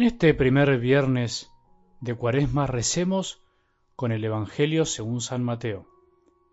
En 0.00 0.06
este 0.06 0.32
primer 0.32 0.78
viernes 0.78 1.50
de 2.00 2.14
Cuaresma 2.14 2.66
recemos 2.66 3.42
con 3.96 4.12
el 4.12 4.24
Evangelio 4.24 4.86
según 4.86 5.20
San 5.20 5.44
Mateo, 5.44 5.88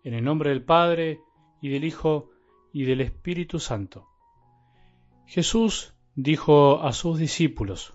en 0.04 0.12
el 0.12 0.22
nombre 0.22 0.50
del 0.50 0.62
Padre 0.62 1.22
y 1.62 1.70
del 1.70 1.84
Hijo 1.84 2.28
y 2.74 2.84
del 2.84 3.00
Espíritu 3.00 3.58
Santo. 3.58 4.06
Jesús 5.24 5.94
dijo 6.14 6.82
a 6.82 6.92
sus 6.92 7.18
discípulos, 7.18 7.94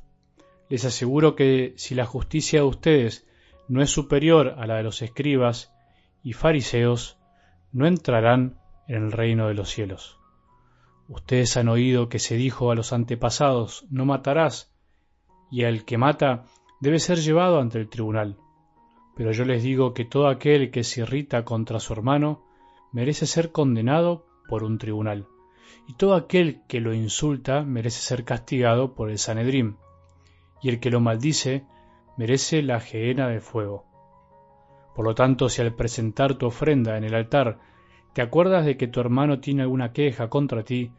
les 0.69 0.85
aseguro 0.85 1.35
que 1.35 1.75
si 1.77 1.93
la 1.93 2.07
justicia 2.07 2.61
de 2.61 2.65
ustedes 2.65 3.27
no 3.67 3.83
es 3.83 3.91
superior 3.91 4.55
a 4.57 4.65
la 4.65 4.77
de 4.77 4.83
los 4.83 5.03
escribas 5.03 5.71
y 6.23 6.33
fariseos, 6.33 7.19
no 7.71 7.85
entrarán 7.85 8.59
en 8.87 9.03
el 9.03 9.11
reino 9.11 9.49
de 9.49 9.53
los 9.53 9.69
cielos. 9.69 10.17
Ustedes 11.07 11.57
han 11.57 11.67
oído 11.67 12.09
que 12.09 12.17
se 12.17 12.37
dijo 12.37 12.71
a 12.71 12.75
los 12.75 12.91
antepasados, 12.91 13.85
no 13.91 14.05
matarás, 14.05 14.72
y 15.53 15.65
al 15.65 15.85
que 15.85 15.99
mata 15.99 16.45
debe 16.79 16.97
ser 16.97 17.19
llevado 17.19 17.59
ante 17.59 17.77
el 17.77 17.87
tribunal. 17.87 18.37
Pero 19.15 19.31
yo 19.33 19.45
les 19.45 19.61
digo 19.61 19.93
que 19.93 20.03
todo 20.03 20.27
aquel 20.27 20.71
que 20.71 20.83
se 20.83 21.01
irrita 21.01 21.45
contra 21.45 21.79
su 21.79 21.93
hermano 21.93 22.43
merece 22.91 23.27
ser 23.27 23.51
condenado 23.51 24.25
por 24.49 24.63
un 24.63 24.79
tribunal, 24.79 25.27
y 25.87 25.93
todo 25.93 26.15
aquel 26.15 26.63
que 26.67 26.79
lo 26.79 26.95
insulta 26.95 27.61
merece 27.61 27.99
ser 28.01 28.23
castigado 28.23 28.95
por 28.95 29.11
el 29.11 29.19
Sanedrín, 29.19 29.77
y 30.63 30.69
el 30.69 30.79
que 30.79 30.89
lo 30.89 30.99
maldice 30.99 31.65
merece 32.17 32.63
la 32.63 32.79
gehenna 32.79 33.27
de 33.27 33.39
fuego. 33.39 33.85
Por 34.95 35.05
lo 35.05 35.13
tanto, 35.13 35.49
si 35.49 35.61
al 35.61 35.75
presentar 35.75 36.33
tu 36.33 36.47
ofrenda 36.47 36.97
en 36.97 37.03
el 37.03 37.13
altar 37.13 37.59
te 38.13 38.23
acuerdas 38.23 38.65
de 38.65 38.75
que 38.75 38.87
tu 38.87 38.99
hermano 38.99 39.39
tiene 39.39 39.61
alguna 39.61 39.93
queja 39.93 40.29
contra 40.29 40.63
ti, 40.63 40.91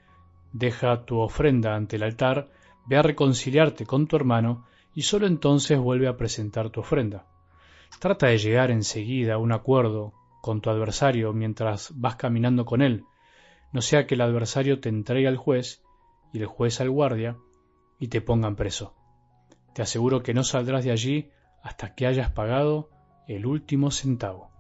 deja 0.53 1.05
tu 1.05 1.19
ofrenda 1.19 1.75
ante 1.75 1.97
el 1.97 2.05
altar 2.05 2.51
Ve 2.87 2.97
a 2.97 3.03
reconciliarte 3.03 3.87
con 3.87 4.07
tu 4.07 4.17
hermano 4.17 4.67
y 4.95 5.03
sólo 5.03 5.27
entonces 5.27 5.79
vuelve 5.79 6.09
a 6.09 6.17
presentar 6.17 6.71
tu 6.71 6.81
ofrenda. 6.81 7.27
Trata 7.99 8.27
de 8.27 8.39
llegar 8.39 8.71
enseguida 8.71 9.35
a 9.35 9.39
un 9.39 9.53
acuerdo 9.53 10.13
con 10.43 10.61
tu 10.61 10.71
adversario 10.71 11.33
mientras 11.33 11.93
vas 11.95 12.17
caminando 12.17 12.65
con 12.65 12.83
él, 12.83 13.07
no 13.75 13.83
sea 13.83 14.07
que 14.07 14.15
el 14.15 14.21
adversario 14.21 14.81
te 14.81 14.89
entregue 14.89 15.27
al 15.27 15.37
juez 15.37 15.83
y 16.33 16.39
el 16.39 16.47
juez 16.47 16.81
al 16.81 16.91
guardia 16.91 17.37
y 17.99 18.07
te 18.07 18.21
pongan 18.21 18.55
preso. 18.55 18.95
Te 19.75 19.83
aseguro 19.83 20.23
que 20.23 20.33
no 20.33 20.45
saldrás 20.45 20.85
de 20.85 20.93
allí 20.93 21.31
hasta 21.61 21.95
que 21.97 22.07
hayas 22.07 22.31
pagado 22.31 22.91
el 23.27 23.47
último 23.47 23.91
centavo. 23.91 24.53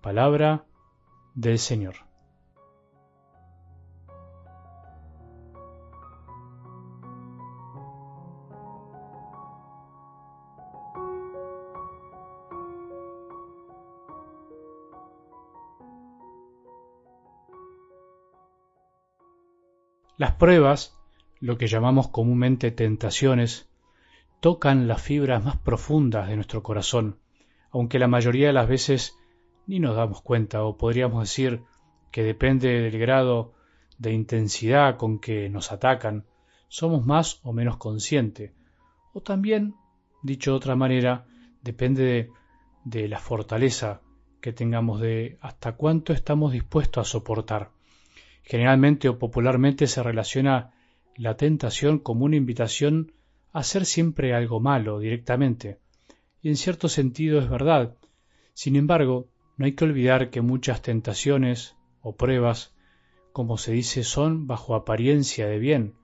Palabra 0.00 0.64
del 1.34 1.58
Señor. 1.58 2.07
Las 20.18 20.32
pruebas, 20.32 20.98
lo 21.38 21.58
que 21.58 21.68
llamamos 21.68 22.08
comúnmente 22.08 22.72
tentaciones, 22.72 23.68
tocan 24.40 24.88
las 24.88 25.00
fibras 25.00 25.44
más 25.44 25.58
profundas 25.58 26.28
de 26.28 26.34
nuestro 26.34 26.64
corazón, 26.64 27.20
aunque 27.70 28.00
la 28.00 28.08
mayoría 28.08 28.48
de 28.48 28.52
las 28.52 28.66
veces 28.66 29.16
ni 29.68 29.78
nos 29.78 29.94
damos 29.94 30.20
cuenta, 30.20 30.64
o 30.64 30.76
podríamos 30.76 31.20
decir 31.20 31.62
que 32.10 32.24
depende 32.24 32.80
del 32.80 32.98
grado 32.98 33.54
de 33.98 34.12
intensidad 34.12 34.96
con 34.96 35.20
que 35.20 35.48
nos 35.50 35.70
atacan, 35.70 36.26
somos 36.66 37.06
más 37.06 37.38
o 37.44 37.52
menos 37.52 37.76
conscientes, 37.76 38.50
o 39.12 39.20
también, 39.20 39.76
dicho 40.24 40.50
de 40.50 40.56
otra 40.56 40.74
manera, 40.74 41.26
depende 41.62 42.02
de, 42.02 42.30
de 42.82 43.06
la 43.06 43.20
fortaleza 43.20 44.00
que 44.40 44.52
tengamos 44.52 45.00
de 45.00 45.38
hasta 45.40 45.76
cuánto 45.76 46.12
estamos 46.12 46.50
dispuestos 46.50 47.06
a 47.06 47.08
soportar. 47.08 47.77
Generalmente 48.48 49.10
o 49.10 49.18
popularmente 49.18 49.86
se 49.86 50.02
relaciona 50.02 50.72
la 51.16 51.36
tentación 51.36 51.98
como 51.98 52.24
una 52.24 52.36
invitación 52.36 53.12
a 53.52 53.58
hacer 53.58 53.84
siempre 53.84 54.32
algo 54.32 54.58
malo 54.58 55.00
directamente, 55.00 55.80
y 56.40 56.48
en 56.48 56.56
cierto 56.56 56.88
sentido 56.88 57.40
es 57.40 57.50
verdad. 57.50 57.94
Sin 58.54 58.76
embargo, 58.76 59.28
no 59.58 59.66
hay 59.66 59.72
que 59.74 59.84
olvidar 59.84 60.30
que 60.30 60.40
muchas 60.40 60.80
tentaciones 60.80 61.76
o 62.00 62.16
pruebas, 62.16 62.74
como 63.34 63.58
se 63.58 63.72
dice, 63.72 64.02
son 64.02 64.46
bajo 64.46 64.74
apariencia 64.74 65.46
de 65.46 65.58
bien, 65.58 65.94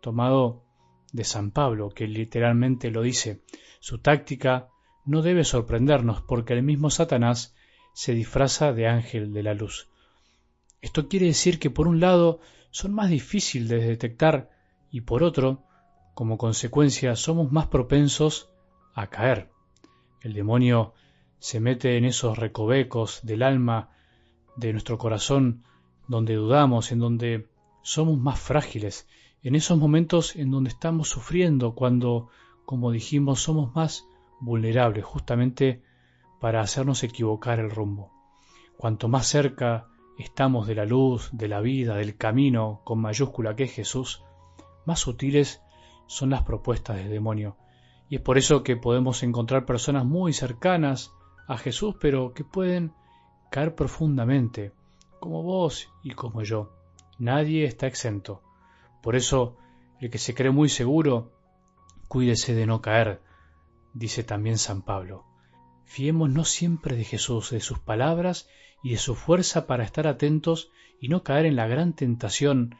tomado 0.00 0.64
de 1.12 1.22
San 1.22 1.52
Pablo, 1.52 1.90
que 1.90 2.08
literalmente 2.08 2.90
lo 2.90 3.02
dice. 3.02 3.42
Su 3.78 3.98
táctica 3.98 4.70
no 5.04 5.22
debe 5.22 5.44
sorprendernos 5.44 6.20
porque 6.22 6.54
el 6.54 6.64
mismo 6.64 6.90
Satanás 6.90 7.54
se 7.92 8.12
disfraza 8.12 8.72
de 8.72 8.88
ángel 8.88 9.32
de 9.32 9.44
la 9.44 9.54
luz. 9.54 9.91
Esto 10.82 11.08
quiere 11.08 11.26
decir 11.26 11.60
que 11.60 11.70
por 11.70 11.86
un 11.86 12.00
lado 12.00 12.40
son 12.70 12.92
más 12.92 13.08
difíciles 13.08 13.68
de 13.68 13.78
detectar 13.86 14.50
y 14.90 15.02
por 15.02 15.22
otro, 15.22 15.62
como 16.12 16.36
consecuencia, 16.36 17.14
somos 17.14 17.52
más 17.52 17.68
propensos 17.68 18.50
a 18.92 19.06
caer. 19.06 19.50
El 20.20 20.34
demonio 20.34 20.92
se 21.38 21.60
mete 21.60 21.96
en 21.96 22.04
esos 22.04 22.36
recovecos 22.36 23.20
del 23.22 23.44
alma, 23.44 23.90
de 24.56 24.72
nuestro 24.72 24.98
corazón, 24.98 25.62
donde 26.08 26.34
dudamos, 26.34 26.90
en 26.90 26.98
donde 26.98 27.48
somos 27.82 28.18
más 28.18 28.40
frágiles, 28.40 29.06
en 29.44 29.54
esos 29.54 29.78
momentos 29.78 30.34
en 30.34 30.50
donde 30.50 30.70
estamos 30.70 31.08
sufriendo, 31.08 31.76
cuando, 31.76 32.28
como 32.64 32.90
dijimos, 32.90 33.40
somos 33.40 33.72
más 33.74 34.04
vulnerables, 34.40 35.04
justamente 35.04 35.82
para 36.40 36.60
hacernos 36.60 37.04
equivocar 37.04 37.60
el 37.60 37.70
rumbo. 37.70 38.10
Cuanto 38.76 39.06
más 39.06 39.28
cerca 39.28 39.91
estamos 40.18 40.66
de 40.66 40.74
la 40.74 40.84
luz, 40.84 41.30
de 41.32 41.48
la 41.48 41.60
vida, 41.60 41.96
del 41.96 42.16
camino 42.16 42.80
con 42.84 43.00
mayúscula 43.00 43.56
que 43.56 43.64
es 43.64 43.72
Jesús, 43.72 44.22
más 44.84 45.00
sutiles 45.00 45.62
son 46.06 46.30
las 46.30 46.42
propuestas 46.42 46.96
del 46.96 47.10
demonio. 47.10 47.56
Y 48.08 48.16
es 48.16 48.20
por 48.20 48.36
eso 48.36 48.62
que 48.62 48.76
podemos 48.76 49.22
encontrar 49.22 49.64
personas 49.64 50.04
muy 50.04 50.32
cercanas 50.32 51.12
a 51.48 51.56
Jesús, 51.56 51.94
pero 52.00 52.34
que 52.34 52.44
pueden 52.44 52.92
caer 53.50 53.74
profundamente, 53.74 54.72
como 55.20 55.42
vos 55.42 55.88
y 56.02 56.12
como 56.12 56.42
yo. 56.42 56.72
Nadie 57.18 57.64
está 57.64 57.86
exento. 57.86 58.42
Por 59.02 59.16
eso, 59.16 59.56
el 60.00 60.10
que 60.10 60.18
se 60.18 60.34
cree 60.34 60.50
muy 60.50 60.68
seguro, 60.68 61.32
cuídese 62.08 62.54
de 62.54 62.66
no 62.66 62.82
caer, 62.82 63.22
dice 63.94 64.24
también 64.24 64.58
San 64.58 64.82
Pablo. 64.82 65.24
Fiémonos 65.92 66.48
siempre 66.48 66.96
de 66.96 67.04
Jesús, 67.04 67.50
de 67.50 67.60
sus 67.60 67.78
palabras 67.78 68.48
y 68.82 68.92
de 68.92 68.96
su 68.96 69.14
fuerza 69.14 69.66
para 69.66 69.84
estar 69.84 70.06
atentos 70.06 70.70
y 70.98 71.08
no 71.08 71.22
caer 71.22 71.44
en 71.44 71.54
la 71.54 71.66
gran 71.66 71.92
tentación 71.92 72.76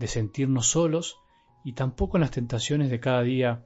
de 0.00 0.08
sentirnos 0.08 0.66
solos 0.66 1.16
y 1.64 1.74
tampoco 1.74 2.16
en 2.16 2.22
las 2.22 2.32
tentaciones 2.32 2.90
de 2.90 2.98
cada 2.98 3.22
día 3.22 3.64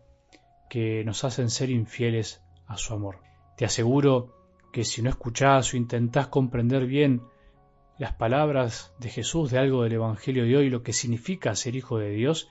que 0.68 1.02
nos 1.06 1.24
hacen 1.24 1.48
ser 1.48 1.70
infieles 1.70 2.42
a 2.66 2.76
su 2.76 2.92
amor. 2.92 3.22
Te 3.56 3.64
aseguro 3.64 4.36
que 4.70 4.84
si 4.84 5.00
no 5.00 5.08
escuchás 5.08 5.72
o 5.72 5.78
intentás 5.78 6.26
comprender 6.26 6.84
bien 6.84 7.22
las 7.96 8.12
palabras 8.12 8.92
de 8.98 9.08
Jesús 9.08 9.50
de 9.50 9.60
algo 9.60 9.82
del 9.82 9.94
Evangelio 9.94 10.44
de 10.44 10.58
hoy, 10.58 10.68
lo 10.68 10.82
que 10.82 10.92
significa 10.92 11.54
ser 11.54 11.74
hijo 11.74 11.96
de 11.96 12.10
Dios, 12.10 12.50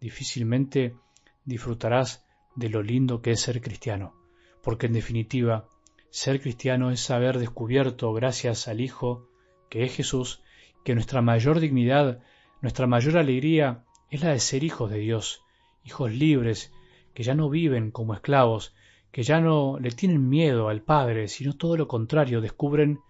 difícilmente 0.00 0.96
disfrutarás 1.44 2.26
de 2.56 2.68
lo 2.68 2.82
lindo 2.82 3.22
que 3.22 3.30
es 3.30 3.40
ser 3.40 3.60
cristiano, 3.60 4.12
porque 4.60 4.86
en 4.86 4.94
definitiva 4.94 5.68
ser 6.14 6.40
cristiano 6.40 6.92
es 6.92 7.10
haber 7.10 7.40
descubierto, 7.40 8.12
gracias 8.12 8.68
al 8.68 8.80
Hijo, 8.80 9.26
que 9.68 9.82
es 9.82 9.96
Jesús, 9.96 10.44
que 10.84 10.94
nuestra 10.94 11.22
mayor 11.22 11.58
dignidad, 11.58 12.20
nuestra 12.62 12.86
mayor 12.86 13.18
alegría 13.18 13.82
es 14.10 14.22
la 14.22 14.30
de 14.30 14.38
ser 14.38 14.62
hijos 14.62 14.92
de 14.92 14.98
Dios, 14.98 15.42
hijos 15.82 16.12
libres, 16.12 16.72
que 17.14 17.24
ya 17.24 17.34
no 17.34 17.50
viven 17.50 17.90
como 17.90 18.14
esclavos, 18.14 18.76
que 19.10 19.24
ya 19.24 19.40
no 19.40 19.80
le 19.80 19.90
tienen 19.90 20.28
miedo 20.28 20.68
al 20.68 20.82
Padre, 20.82 21.26
sino 21.26 21.56
todo 21.56 21.76
lo 21.76 21.88
contrario, 21.88 22.40
descubren 22.40 23.00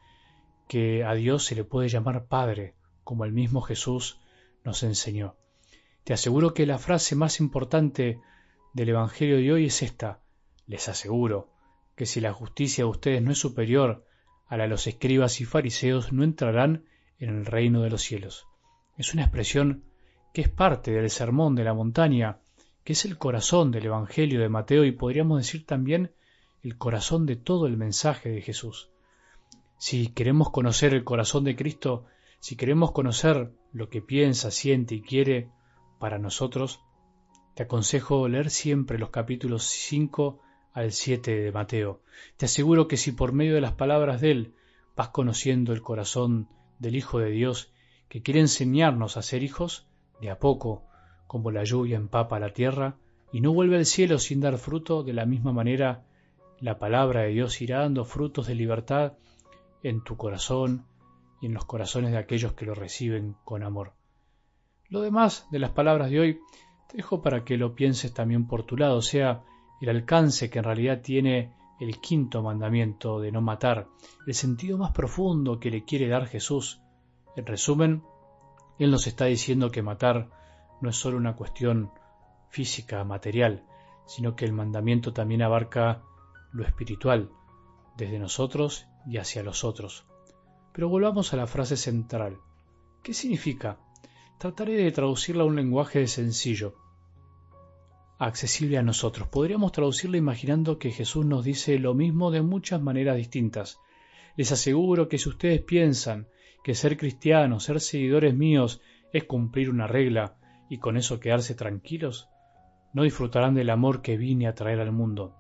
que 0.66 1.04
a 1.04 1.12
Dios 1.12 1.44
se 1.44 1.54
le 1.54 1.64
puede 1.64 1.90
llamar 1.90 2.24
Padre, 2.24 2.74
como 3.04 3.26
el 3.26 3.32
mismo 3.32 3.60
Jesús 3.60 4.18
nos 4.64 4.82
enseñó. 4.82 5.36
Te 6.04 6.14
aseguro 6.14 6.54
que 6.54 6.64
la 6.64 6.78
frase 6.78 7.16
más 7.16 7.38
importante 7.38 8.18
del 8.72 8.88
Evangelio 8.88 9.36
de 9.36 9.52
hoy 9.52 9.66
es 9.66 9.82
esta, 9.82 10.20
les 10.66 10.88
aseguro, 10.88 11.53
que 11.96 12.06
si 12.06 12.20
la 12.20 12.32
justicia 12.32 12.84
de 12.84 12.90
ustedes 12.90 13.22
no 13.22 13.32
es 13.32 13.38
superior 13.38 14.04
a 14.46 14.56
la 14.56 14.64
de 14.64 14.70
los 14.70 14.86
escribas 14.86 15.40
y 15.40 15.44
fariseos, 15.44 16.12
no 16.12 16.24
entrarán 16.24 16.84
en 17.18 17.30
el 17.30 17.46
reino 17.46 17.82
de 17.82 17.90
los 17.90 18.02
cielos. 18.02 18.46
Es 18.96 19.14
una 19.14 19.22
expresión 19.22 19.84
que 20.32 20.42
es 20.42 20.48
parte 20.48 20.90
del 20.90 21.10
sermón 21.10 21.54
de 21.54 21.64
la 21.64 21.74
montaña, 21.74 22.38
que 22.82 22.92
es 22.92 23.04
el 23.04 23.18
corazón 23.18 23.70
del 23.70 23.86
Evangelio 23.86 24.40
de 24.40 24.48
Mateo 24.48 24.84
y 24.84 24.92
podríamos 24.92 25.38
decir 25.38 25.64
también 25.64 26.12
el 26.62 26.76
corazón 26.76 27.26
de 27.26 27.36
todo 27.36 27.66
el 27.66 27.76
mensaje 27.76 28.30
de 28.30 28.42
Jesús. 28.42 28.90
Si 29.78 30.08
queremos 30.08 30.50
conocer 30.50 30.94
el 30.94 31.04
corazón 31.04 31.44
de 31.44 31.56
Cristo, 31.56 32.06
si 32.40 32.56
queremos 32.56 32.92
conocer 32.92 33.52
lo 33.72 33.88
que 33.88 34.02
piensa, 34.02 34.50
siente 34.50 34.94
y 34.94 35.02
quiere 35.02 35.50
para 35.98 36.18
nosotros, 36.18 36.80
Te 37.54 37.62
aconsejo 37.62 38.26
leer 38.26 38.50
siempre 38.50 38.98
los 38.98 39.10
capítulos 39.10 39.64
5 39.64 40.40
al 40.74 40.92
7 40.92 41.40
de 41.40 41.52
Mateo. 41.52 42.02
Te 42.36 42.46
aseguro 42.46 42.88
que 42.88 42.96
si 42.96 43.12
por 43.12 43.32
medio 43.32 43.54
de 43.54 43.60
las 43.60 43.72
palabras 43.72 44.20
de 44.20 44.32
él 44.32 44.54
vas 44.96 45.08
conociendo 45.08 45.72
el 45.72 45.80
corazón 45.80 46.48
del 46.78 46.96
Hijo 46.96 47.20
de 47.20 47.30
Dios 47.30 47.72
que 48.08 48.22
quiere 48.22 48.40
enseñarnos 48.40 49.16
a 49.16 49.22
ser 49.22 49.42
hijos, 49.42 49.86
de 50.20 50.30
a 50.30 50.38
poco, 50.38 50.84
como 51.26 51.50
la 51.50 51.64
lluvia 51.64 51.96
empapa 51.96 52.38
la 52.38 52.52
tierra 52.52 52.96
y 53.32 53.40
no 53.40 53.52
vuelve 53.52 53.76
al 53.76 53.86
cielo 53.86 54.18
sin 54.18 54.40
dar 54.40 54.58
fruto, 54.58 55.02
de 55.02 55.12
la 55.12 55.26
misma 55.26 55.52
manera 55.52 56.04
la 56.60 56.78
palabra 56.78 57.22
de 57.22 57.28
Dios 57.28 57.60
irá 57.60 57.80
dando 57.80 58.04
frutos 58.04 58.46
de 58.46 58.54
libertad 58.54 59.14
en 59.82 60.02
tu 60.02 60.16
corazón 60.16 60.86
y 61.40 61.46
en 61.46 61.54
los 61.54 61.64
corazones 61.64 62.12
de 62.12 62.18
aquellos 62.18 62.52
que 62.54 62.66
lo 62.66 62.74
reciben 62.74 63.36
con 63.44 63.62
amor. 63.62 63.92
Lo 64.88 65.00
demás 65.00 65.46
de 65.50 65.58
las 65.58 65.70
palabras 65.70 66.10
de 66.10 66.20
hoy 66.20 66.40
te 66.88 66.96
dejo 66.96 67.22
para 67.22 67.44
que 67.44 67.56
lo 67.56 67.74
pienses 67.74 68.12
también 68.12 68.46
por 68.46 68.64
tu 68.64 68.76
lado, 68.76 68.96
o 68.96 69.02
sea, 69.02 69.42
el 69.80 69.88
alcance 69.88 70.50
que 70.50 70.58
en 70.58 70.64
realidad 70.64 71.00
tiene 71.02 71.54
el 71.80 72.00
quinto 72.00 72.42
mandamiento 72.42 73.20
de 73.20 73.32
no 73.32 73.40
matar, 73.40 73.88
el 74.26 74.34
sentido 74.34 74.78
más 74.78 74.92
profundo 74.92 75.58
que 75.58 75.70
le 75.70 75.84
quiere 75.84 76.08
dar 76.08 76.26
Jesús. 76.26 76.80
En 77.36 77.46
resumen, 77.46 78.02
Él 78.78 78.90
nos 78.90 79.06
está 79.06 79.26
diciendo 79.26 79.70
que 79.70 79.82
matar 79.82 80.30
no 80.80 80.90
es 80.90 80.96
solo 80.96 81.16
una 81.16 81.36
cuestión 81.36 81.90
física, 82.48 83.02
material, 83.04 83.64
sino 84.06 84.36
que 84.36 84.44
el 84.44 84.52
mandamiento 84.52 85.12
también 85.12 85.42
abarca 85.42 86.02
lo 86.52 86.64
espiritual, 86.64 87.30
desde 87.96 88.18
nosotros 88.18 88.86
y 89.06 89.18
hacia 89.18 89.42
los 89.42 89.64
otros. 89.64 90.06
Pero 90.72 90.88
volvamos 90.88 91.32
a 91.32 91.36
la 91.36 91.46
frase 91.46 91.76
central. 91.76 92.38
¿Qué 93.02 93.12
significa? 93.12 93.78
Trataré 94.38 94.74
de 94.74 94.92
traducirla 94.92 95.42
a 95.42 95.46
un 95.46 95.56
lenguaje 95.56 96.06
sencillo, 96.06 96.74
accesible 98.18 98.78
a 98.78 98.82
nosotros. 98.82 99.28
Podríamos 99.28 99.72
traducirla 99.72 100.16
imaginando 100.16 100.78
que 100.78 100.90
Jesús 100.90 101.26
nos 101.26 101.44
dice 101.44 101.78
lo 101.78 101.94
mismo 101.94 102.30
de 102.30 102.42
muchas 102.42 102.80
maneras 102.80 103.16
distintas. 103.16 103.78
Les 104.36 104.52
aseguro 104.52 105.08
que 105.08 105.18
si 105.18 105.28
ustedes 105.28 105.60
piensan 105.62 106.28
que 106.62 106.74
ser 106.74 106.96
cristianos, 106.96 107.64
ser 107.64 107.80
seguidores 107.80 108.34
míos, 108.34 108.80
es 109.12 109.24
cumplir 109.24 109.70
una 109.70 109.86
regla 109.86 110.36
y 110.68 110.78
con 110.78 110.96
eso 110.96 111.20
quedarse 111.20 111.54
tranquilos, 111.54 112.28
no 112.92 113.02
disfrutarán 113.02 113.54
del 113.54 113.70
amor 113.70 114.02
que 114.02 114.16
vine 114.16 114.46
a 114.46 114.54
traer 114.54 114.80
al 114.80 114.92
mundo. 114.92 115.34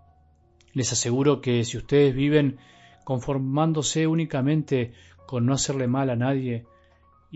Les 0.72 0.92
aseguro 0.92 1.40
que 1.40 1.64
si 1.64 1.76
ustedes 1.76 2.14
viven 2.14 2.58
conformándose 3.04 4.06
únicamente 4.06 4.92
con 5.26 5.46
no 5.46 5.54
hacerle 5.54 5.86
mal 5.86 6.10
a 6.10 6.16
nadie, 6.16 6.66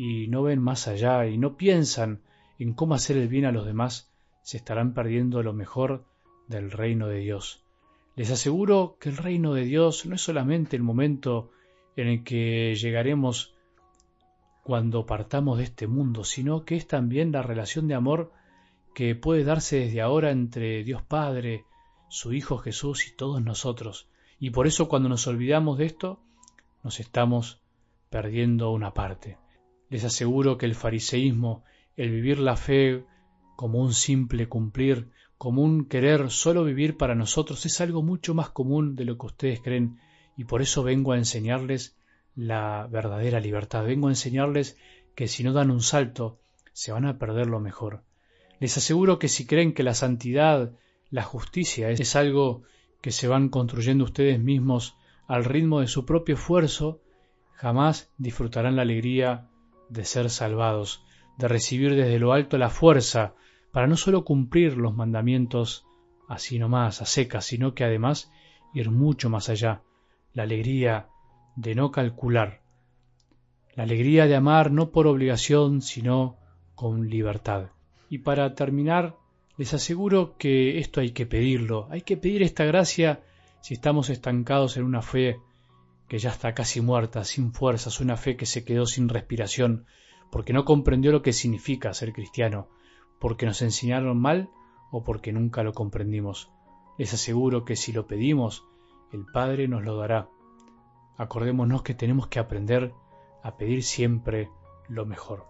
y 0.01 0.29
no 0.29 0.45
ven 0.45 0.63
más 0.63 0.87
allá 0.87 1.27
y 1.27 1.39
no 1.39 1.57
piensan 1.57 2.23
en 2.61 2.73
cómo 2.73 2.95
hacer 2.95 3.17
el 3.17 3.27
bien 3.27 3.47
a 3.47 3.51
los 3.51 3.67
demás, 3.67 4.13
se 4.49 4.57
estarán 4.57 4.95
perdiendo 4.95 5.43
lo 5.43 5.53
mejor 5.53 6.07
del 6.47 6.71
reino 6.71 7.07
de 7.07 7.19
Dios. 7.19 7.63
Les 8.17 8.31
aseguro 8.31 8.97
que 8.99 9.11
el 9.11 9.19
reino 9.19 9.53
de 9.53 9.67
Dios 9.67 10.07
no 10.07 10.15
es 10.15 10.23
solamente 10.23 10.75
el 10.75 10.83
momento 10.83 11.51
en 11.97 12.09
el 12.09 12.25
que 12.25 12.75
llegaremos 12.75 13.55
cuando 14.63 15.05
partamos 15.05 15.59
de 15.59 15.65
este 15.65 15.87
mundo, 15.87 16.25
sino 16.25 16.65
que 16.65 16.77
es 16.77 16.87
también 16.87 17.31
la 17.31 17.43
relación 17.43 17.89
de 17.89 17.95
amor 17.95 18.33
que 18.95 19.15
puede 19.15 19.45
darse 19.45 19.81
desde 19.81 20.01
ahora 20.01 20.31
entre 20.31 20.83
Dios 20.83 21.03
Padre, 21.03 21.67
su 22.09 22.33
Hijo 22.33 22.57
Jesús 22.57 23.07
y 23.07 23.15
todos 23.15 23.43
nosotros. 23.43 24.09
Y 24.41 24.49
por 24.49 24.67
eso 24.67 24.89
cuando 24.89 25.11
nos 25.11 25.27
olvidamos 25.27 25.77
de 25.77 25.85
esto, 25.85 26.23
nos 26.83 27.01
estamos 27.01 27.61
perdiendo 28.09 28.71
una 28.71 28.95
parte. 28.95 29.37
Les 29.91 30.05
aseguro 30.05 30.57
que 30.57 30.65
el 30.65 30.75
fariseísmo, 30.75 31.65
el 31.99 32.11
vivir 32.13 32.39
la 32.39 32.57
fe 32.57 33.05
como 33.59 33.81
un 33.81 33.93
simple 33.93 34.49
cumplir, 34.49 35.11
como 35.37 35.63
un 35.63 35.87
querer 35.87 36.31
solo 36.31 36.63
vivir 36.63 36.97
para 36.97 37.17
nosotros, 37.17 37.67
es 37.67 37.81
algo 37.81 38.05
mucho 38.05 38.33
más 38.33 38.51
común 38.51 38.95
de 38.95 39.05
lo 39.05 39.19
que 39.19 39.27
ustedes 39.27 39.61
creen 39.61 39.99
y 40.37 40.45
por 40.45 40.63
eso 40.63 40.85
vengo 40.85 41.11
a 41.11 41.17
enseñarles 41.17 41.97
la 42.37 42.87
verdadera 42.89 43.41
libertad. 43.41 43.85
Vengo 43.85 44.07
a 44.07 44.13
enseñarles 44.13 44.79
que 45.17 45.27
si 45.27 45.43
no 45.43 45.53
dan 45.53 45.73
un 45.73 45.83
salto, 45.83 46.39
se 46.73 46.93
van 46.93 47.05
a 47.05 47.19
perder 47.19 47.49
lo 47.49 47.59
mejor. 47.59 48.05
Les 48.61 48.77
aseguro 48.77 49.19
que 49.19 49.27
si 49.27 49.45
creen 49.45 49.75
que 49.75 49.83
la 49.83 49.95
santidad, 49.95 50.71
la 51.11 51.25
justicia 51.25 51.91
es 51.91 52.15
algo 52.15 52.63
que 53.01 53.11
se 53.11 53.27
van 53.27 53.49
construyendo 53.49 54.05
ustedes 54.05 54.39
mismos 54.39 54.95
al 55.27 55.45
ritmo 55.45 55.81
de 55.81 55.89
su 55.89 56.07
propio 56.07 56.37
esfuerzo, 56.37 57.01
jamás 57.55 58.09
disfrutarán 58.19 58.77
la 58.77 58.83
alegría 58.83 59.49
de 59.89 60.05
ser 60.05 60.31
salvados, 60.31 61.03
de 61.39 61.49
recibir 61.49 61.97
desde 61.97 62.21
lo 62.21 62.33
alto 62.33 62.57
la 62.57 62.71
fuerza 62.71 63.35
para 63.79 63.87
no 63.87 63.97
sólo 63.97 64.25
cumplir 64.25 64.77
los 64.77 64.93
mandamientos 64.93 65.87
así 66.27 66.59
nomás, 66.59 67.01
a 67.01 67.07
secas, 67.07 67.45
sino 67.45 67.75
que 67.75 67.85
además 67.85 68.29
ir 68.75 68.91
mucho 68.91 69.31
más 69.31 69.51
allá, 69.51 69.83
la 70.33 70.43
alegría 70.43 71.07
de 71.55 71.77
no 71.77 71.93
calcular, 71.93 72.61
la 73.77 73.85
alegría 73.85 74.27
de 74.27 74.35
amar 74.35 74.73
no 74.73 74.91
por 74.91 75.07
obligación, 75.07 75.81
sino 75.81 76.39
con 76.75 77.09
libertad. 77.09 77.69
Y 78.11 78.19
para 78.19 78.57
terminar, 78.57 79.15
les 79.57 79.73
aseguro 79.73 80.37
que 80.39 80.81
esto 80.81 81.01
hay 81.01 81.13
que 81.13 81.27
pedirlo, 81.27 81.87
hay 81.89 82.01
que 82.01 82.17
pedir 82.17 82.43
esta 82.43 82.65
gracia 82.65 83.21
si 83.61 83.75
estamos 83.75 84.11
estancados 84.11 84.77
en 84.77 84.83
una 84.83 85.03
fe 85.03 85.39
que 86.09 86.19
ya 86.19 86.31
está 86.31 86.53
casi 86.53 86.81
muerta, 86.81 87.23
sin 87.23 87.53
fuerzas, 87.53 88.01
una 88.01 88.17
fe 88.17 88.37
que 88.37 88.47
se 88.47 88.65
quedó 88.65 88.87
sin 88.87 89.09
respiración, 89.09 89.87
porque 90.33 90.53
no 90.53 90.65
comprendió 90.65 91.13
lo 91.13 91.23
que 91.23 91.33
significa 91.33 91.95
ser 91.95 92.13
cristiano, 92.13 92.71
porque 93.19 93.47
nos 93.47 93.63
enseñaron 93.63 94.21
mal 94.21 94.51
o 94.91 95.05
porque 95.05 95.33
nunca 95.33 95.63
lo 95.63 95.73
comprendimos. 95.73 96.51
Les 96.97 97.13
aseguro 97.15 97.65
que 97.65 97.77
si 97.77 97.93
lo 97.93 98.07
pedimos, 98.07 98.65
el 99.13 99.25
Padre 99.27 99.69
nos 99.69 99.85
lo 99.85 99.97
dará. 99.97 100.29
Acordémonos 101.17 101.83
que 101.83 101.95
tenemos 101.95 102.29
que 102.29 102.39
aprender 102.39 102.93
a 103.43 103.57
pedir 103.57 103.83
siempre 103.83 104.51
lo 104.89 105.07
mejor. 105.07 105.47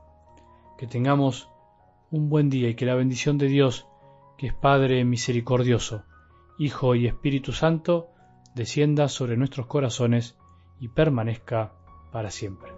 Que 0.77 0.87
tengamos 0.87 1.51
un 2.11 2.29
buen 2.29 2.51
día 2.51 2.69
y 2.69 2.75
que 2.75 2.87
la 2.87 2.95
bendición 2.95 3.39
de 3.39 3.49
Dios, 3.49 3.87
que 4.37 4.49
es 4.49 4.55
Padre 4.55 5.05
misericordioso, 5.05 6.05
Hijo 6.59 6.95
y 6.95 7.07
Espíritu 7.07 7.53
Santo, 7.53 8.09
descienda 8.55 9.09
sobre 9.09 9.37
nuestros 9.37 9.67
corazones 9.67 10.37
y 10.81 10.89
permanezca 10.89 11.73
para 12.13 12.31
siempre. 12.31 12.78